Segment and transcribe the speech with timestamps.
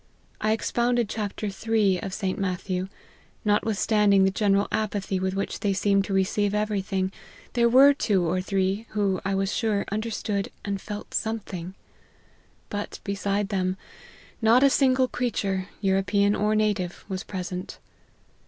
[0.41, 2.01] I expounded chapter iii.
[2.01, 2.39] of St.
[2.39, 2.87] Matthew.
[3.45, 7.11] Notwithstanding the general apathy with which v they seemed to receive every thing,
[7.53, 11.75] there were two or three who, I was sure, understood and felt something.
[12.71, 13.77] But, beside the women,
[14.41, 17.77] not a single creature, European or native, was present.